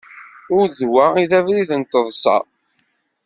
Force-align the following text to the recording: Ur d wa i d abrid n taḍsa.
Ur 0.57 0.67
d 0.77 0.79
wa 0.91 1.05
i 1.23 1.25
d 1.29 1.31
abrid 1.39 1.71
n 1.79 1.81
taḍsa. 1.83 2.37